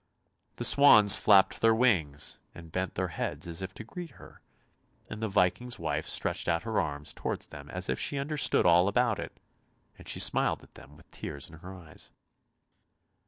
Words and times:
The 0.55 0.63
swans 0.63 1.15
flapped 1.15 1.61
their 1.61 1.75
wings 1.75 2.39
and 2.55 2.71
bent 2.71 2.95
their 2.95 3.09
heads 3.09 3.47
as 3.47 3.61
if 3.61 3.71
to 3.75 3.83
greet 3.83 4.09
her, 4.17 4.41
and 5.11 5.21
the 5.21 5.27
Viking's 5.27 5.77
wife 5.77 6.07
stretched 6.07 6.47
out 6.47 6.63
her 6.63 6.81
arms 6.81 7.13
towards 7.13 7.45
them 7.45 7.69
as 7.69 7.87
if 7.87 7.99
she 7.99 8.17
understood 8.17 8.65
all 8.65 8.87
about 8.87 9.19
it, 9.19 9.39
and 9.99 10.07
she 10.07 10.19
smiled 10.19 10.63
at 10.63 10.73
them 10.73 10.97
with 10.97 11.11
tears 11.11 11.51
in 11.51 11.59
her 11.59 11.75
eyes. 11.75 12.09